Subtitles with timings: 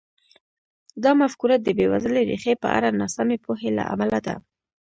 [1.03, 4.35] دا مفکوره د بېوزلۍ ریښې په اړه ناسمې پوهې له امله ده.